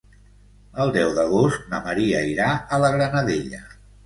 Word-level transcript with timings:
El 0.85 0.93
deu 0.95 1.11
d'agost 1.17 1.67
na 1.75 1.83
Maria 1.89 2.23
irà 2.31 2.49
a 2.55 2.81
la 2.87 2.91
Granadella. 2.97 3.63